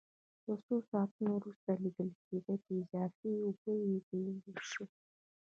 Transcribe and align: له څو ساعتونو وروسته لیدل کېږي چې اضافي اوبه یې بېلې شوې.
له 0.45 0.55
څو 0.65 0.75
ساعتونو 0.89 1.31
وروسته 1.35 1.69
لیدل 1.83 2.09
کېږي 2.25 2.55
چې 2.63 2.71
اضافي 2.81 3.31
اوبه 3.45 3.71
یې 3.85 3.97
بېلې 4.07 4.53
شوې. 4.71 4.87